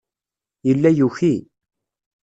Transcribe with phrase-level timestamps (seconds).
[0.67, 1.33] Yella yuki.